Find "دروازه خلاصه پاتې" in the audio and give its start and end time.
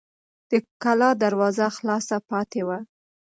1.23-2.61